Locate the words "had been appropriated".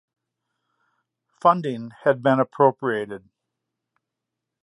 2.05-3.29